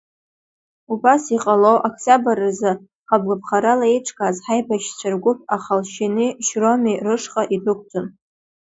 Убас 0.93 1.23
иҟалоу, 1.35 1.77
октиабр 1.87 2.37
рзы 2.41 2.71
хатәгәаԥхарала 3.07 3.85
еиҿкааз 3.89 4.37
ҳаибашьцәа 4.45 5.07
ргәыԥк 5.13 5.43
Ахалшьени 5.55 6.35
Шьромеи 6.45 7.01
рышҟа 7.05 7.43
идәықәҵан. 7.55 8.07